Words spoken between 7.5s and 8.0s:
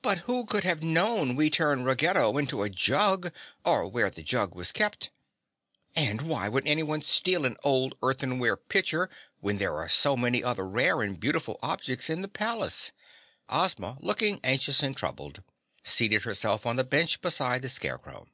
old